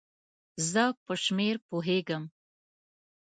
[0.69, 2.23] زه په شمېر پوهیږم